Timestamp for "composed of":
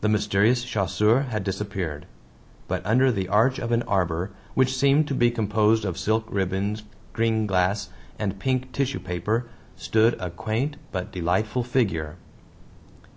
5.30-5.96